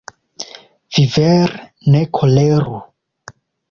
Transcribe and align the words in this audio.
Vi, 0.95 1.03
vere, 1.17 1.61
ne 1.93 2.05
koleru. 2.21 2.85